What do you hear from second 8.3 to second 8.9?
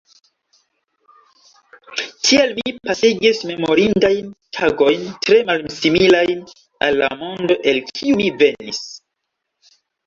venis.